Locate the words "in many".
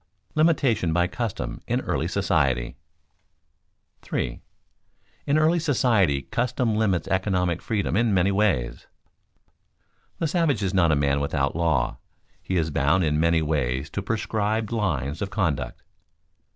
7.95-8.31, 13.03-13.43